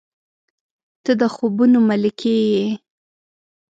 •ته 1.03 1.11
د 1.21 1.23
خوبونو 1.33 1.77
ملکې 1.89 2.35
یې. 2.53 2.65